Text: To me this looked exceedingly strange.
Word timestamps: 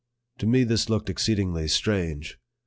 To 0.39 0.47
me 0.47 0.63
this 0.63 0.89
looked 0.89 1.11
exceedingly 1.11 1.67
strange. 1.67 2.39